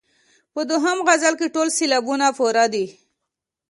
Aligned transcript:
په 0.53 0.61
دوهم 0.69 0.97
غزل 1.07 1.33
کې 1.39 1.47
ټول 1.55 1.67
سېلابونه 1.77 2.27
پوره 2.37 2.65
دي. 2.73 2.85